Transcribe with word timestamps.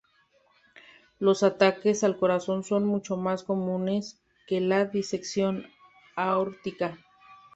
Los 1.19 1.43
ataques 1.43 2.03
al 2.03 2.17
corazón 2.17 2.63
son 2.63 2.85
mucho 2.85 3.17
más 3.17 3.43
comunes 3.43 4.19
que 4.47 4.59
la 4.59 4.85
disección 4.85 5.67
aórtica. 6.15 6.97